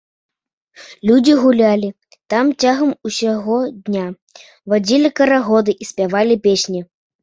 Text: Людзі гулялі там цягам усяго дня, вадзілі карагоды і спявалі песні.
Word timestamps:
Людзі 1.09 1.33
гулялі 1.41 1.89
там 2.35 2.45
цягам 2.65 2.91
усяго 3.11 3.61
дня, 3.85 4.07
вадзілі 4.77 5.15
карагоды 5.19 5.71
і 5.83 5.95
спявалі 5.95 6.45
песні. 6.47 6.79